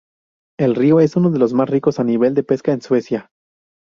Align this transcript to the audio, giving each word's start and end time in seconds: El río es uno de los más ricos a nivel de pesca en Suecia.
El 0.59 0.73
río 0.73 0.99
es 0.99 1.15
uno 1.15 1.29
de 1.29 1.37
los 1.37 1.53
más 1.53 1.69
ricos 1.69 1.99
a 1.99 2.03
nivel 2.03 2.33
de 2.33 2.41
pesca 2.41 2.73
en 2.73 2.81
Suecia. 2.81 3.29